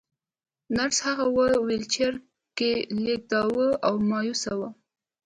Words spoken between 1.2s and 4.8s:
په ويلچر کې لېږداوه او مايوسه وه.